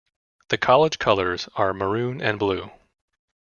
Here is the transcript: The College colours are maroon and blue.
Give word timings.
The 0.49 0.57
College 0.57 0.97
colours 0.97 1.47
are 1.55 1.75
maroon 1.75 2.23
and 2.23 2.39
blue. 2.39 2.71